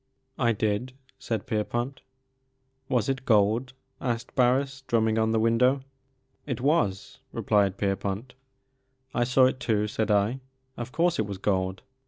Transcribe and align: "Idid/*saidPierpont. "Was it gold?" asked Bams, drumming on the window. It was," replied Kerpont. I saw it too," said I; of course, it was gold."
"Idid/*saidPierpont. 0.39 1.99
"Was 2.89 3.07
it 3.07 3.23
gold?" 3.23 3.73
asked 4.01 4.33
Bams, 4.33 4.81
drumming 4.87 5.19
on 5.19 5.31
the 5.31 5.39
window. 5.39 5.83
It 6.47 6.59
was," 6.59 7.19
replied 7.31 7.77
Kerpont. 7.77 8.33
I 9.13 9.23
saw 9.23 9.45
it 9.45 9.59
too," 9.59 9.87
said 9.87 10.09
I; 10.09 10.39
of 10.75 10.91
course, 10.91 11.19
it 11.19 11.27
was 11.27 11.37
gold." 11.37 11.83